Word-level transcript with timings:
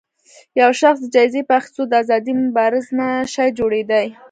يو 0.61 0.69
شخص 0.81 0.99
د 1.03 1.07
جايزې 1.15 1.41
په 1.47 1.53
اخیستو 1.59 1.83
د 1.87 1.93
ازادۍ 2.03 2.33
مبارز 2.45 2.85
نه 2.99 3.07
شي 3.33 3.47
جوړېدای 3.59 4.07